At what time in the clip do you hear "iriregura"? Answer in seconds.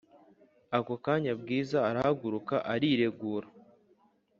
2.75-3.47